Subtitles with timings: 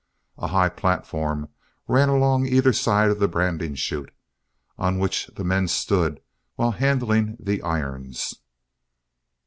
[0.39, 1.47] A high platform
[1.87, 4.11] ran along either side of the branding chute,
[4.75, 6.21] on which the men stood
[6.55, 8.33] while handling the irons.